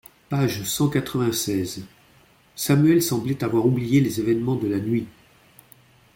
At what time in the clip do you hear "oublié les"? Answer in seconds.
3.67-4.19